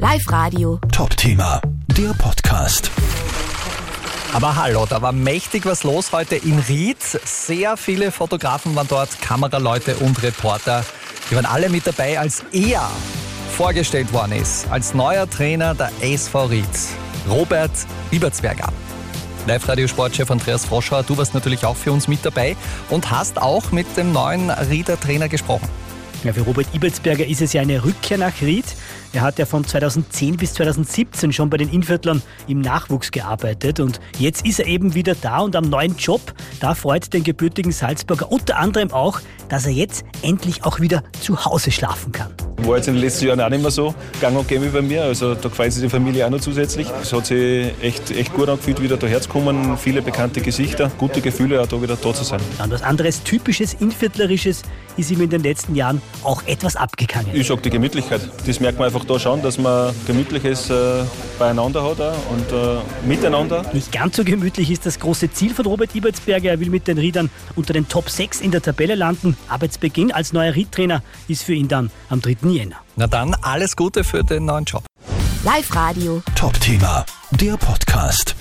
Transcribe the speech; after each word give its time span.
Live 0.00 0.24
Radio. 0.30 0.80
Top-Thema, 0.92 1.60
der 1.88 2.14
Podcast. 2.14 2.90
Aber 4.32 4.56
hallo, 4.56 4.86
da 4.88 5.02
war 5.02 5.12
mächtig 5.12 5.66
was 5.66 5.84
los 5.84 6.10
heute 6.12 6.36
in 6.36 6.58
Ried. 6.58 6.96
Sehr 7.02 7.76
viele 7.76 8.10
Fotografen 8.10 8.74
waren 8.74 8.88
dort, 8.88 9.20
Kameraleute 9.20 9.96
und 9.96 10.22
Reporter. 10.22 10.86
Die 11.30 11.36
waren 11.36 11.44
alle 11.44 11.68
mit 11.68 11.86
dabei, 11.86 12.18
als 12.18 12.42
er 12.50 12.90
vorgestellt 13.52 14.10
worden 14.14 14.32
ist, 14.32 14.66
als 14.70 14.94
neuer 14.94 15.28
Trainer 15.28 15.74
der 15.74 15.90
SV 16.00 16.46
Ried. 16.46 16.64
Robert 17.28 17.70
Ibertsberger. 18.10 18.72
Live-Radio-Sportchef 19.46 20.30
Andreas 20.30 20.64
Froschauer, 20.64 21.02
du 21.02 21.18
warst 21.18 21.34
natürlich 21.34 21.66
auch 21.66 21.76
für 21.76 21.92
uns 21.92 22.08
mit 22.08 22.24
dabei 22.24 22.56
und 22.88 23.10
hast 23.10 23.40
auch 23.40 23.70
mit 23.70 23.98
dem 23.98 24.12
neuen 24.12 24.48
Rieder 24.48 24.98
Trainer 24.98 25.28
gesprochen. 25.28 25.68
Ja, 26.22 26.34
für 26.34 26.42
Robert 26.42 26.66
Ibelsberger 26.74 27.24
ist 27.24 27.40
es 27.40 27.54
ja 27.54 27.62
eine 27.62 27.82
Rückkehr 27.82 28.18
nach 28.18 28.42
Ried. 28.42 28.66
Er 29.14 29.22
hat 29.22 29.38
ja 29.38 29.46
von 29.46 29.64
2010 29.64 30.36
bis 30.36 30.52
2017 30.52 31.32
schon 31.32 31.48
bei 31.48 31.56
den 31.56 31.70
Inviertlern 31.70 32.20
im 32.46 32.60
Nachwuchs 32.60 33.10
gearbeitet 33.10 33.80
und 33.80 34.00
jetzt 34.18 34.44
ist 34.46 34.60
er 34.60 34.66
eben 34.66 34.94
wieder 34.94 35.14
da 35.14 35.38
und 35.38 35.56
am 35.56 35.64
neuen 35.64 35.96
Job. 35.96 36.20
Da 36.60 36.74
freut 36.74 37.12
den 37.14 37.24
gebürtigen 37.24 37.72
Salzburger 37.72 38.30
unter 38.30 38.58
anderem 38.58 38.90
auch, 38.92 39.20
dass 39.48 39.64
er 39.64 39.72
jetzt 39.72 40.04
endlich 40.20 40.62
auch 40.64 40.78
wieder 40.78 41.02
zu 41.20 41.42
Hause 41.46 41.70
schlafen 41.70 42.12
kann. 42.12 42.34
War 42.66 42.76
jetzt 42.76 42.88
in 42.88 42.94
den 42.94 43.02
letzten 43.02 43.26
Jahren 43.26 43.40
auch 43.40 43.48
nicht 43.48 43.62
mehr 43.62 43.70
so 43.70 43.94
gang 44.20 44.36
und 44.36 44.48
gäbe 44.48 44.66
bei 44.66 44.82
mir. 44.82 45.04
Also 45.04 45.34
da 45.34 45.48
gefällt 45.48 45.72
sich 45.72 45.82
die 45.82 45.88
Familie 45.88 46.26
auch 46.26 46.30
noch 46.30 46.40
zusätzlich. 46.40 46.86
Es 47.02 47.12
hat 47.12 47.26
sich 47.26 47.72
echt, 47.80 48.10
echt 48.10 48.32
gut 48.34 48.48
angefühlt, 48.48 48.82
wieder 48.82 48.96
daher 48.96 49.20
zu 49.20 49.28
kommen. 49.28 49.76
Viele 49.78 50.02
bekannte 50.02 50.40
Gesichter, 50.40 50.90
gute 50.98 51.20
Gefühle, 51.20 51.60
auch 51.60 51.66
da 51.66 51.80
wieder 51.80 51.96
da 51.96 52.14
zu 52.14 52.24
sein. 52.24 52.40
Und 52.62 52.70
was 52.70 52.82
anderes 52.82 53.22
Typisches, 53.22 53.74
Inviertlerisches 53.74 54.62
ist 54.96 55.10
ihm 55.10 55.20
in 55.20 55.30
den 55.30 55.42
letzten 55.42 55.74
Jahren 55.74 56.02
auch 56.22 56.42
etwas 56.46 56.76
abgegangen. 56.76 57.30
Ich 57.32 57.46
sage 57.46 57.62
die 57.62 57.70
Gemütlichkeit. 57.70 58.20
Das 58.46 58.60
merkt 58.60 58.78
man 58.78 58.86
einfach 58.86 59.04
da 59.04 59.18
schon, 59.18 59.42
dass 59.42 59.58
man 59.58 59.94
Gemütliches 60.06 60.70
äh, 60.70 61.04
beieinander 61.38 61.82
hat 61.82 61.98
und 61.98 62.52
äh, 62.52 63.08
miteinander. 63.08 63.64
Nicht 63.72 63.92
ganz 63.92 64.16
so 64.16 64.24
gemütlich 64.24 64.70
ist 64.70 64.86
das 64.86 64.98
große 64.98 65.32
Ziel 65.32 65.54
von 65.54 65.66
Robert 65.66 65.94
Ibertsberger. 65.94 66.50
Er 66.50 66.60
will 66.60 66.70
mit 66.70 66.86
den 66.86 66.98
Riedern 66.98 67.30
unter 67.56 67.72
den 67.72 67.88
Top 67.88 68.10
6 68.10 68.40
in 68.40 68.50
der 68.50 68.62
Tabelle 68.62 68.94
landen. 68.94 69.36
Arbeitsbeginn 69.48 70.12
als 70.12 70.32
neuer 70.32 70.54
Riedtrainer 70.54 71.02
ist 71.28 71.42
für 71.42 71.54
ihn 71.54 71.68
dann 71.68 71.90
am 72.08 72.20
3. 72.20 72.36
Jänner. 72.52 72.76
Na 72.96 73.06
dann, 73.06 73.34
alles 73.42 73.76
Gute 73.76 74.04
für 74.04 74.24
den 74.24 74.44
neuen 74.44 74.64
Job. 74.64 74.84
Live 75.44 75.74
Radio. 75.74 76.22
Top-Thema, 76.34 77.06
der 77.30 77.56
Podcast. 77.56 78.34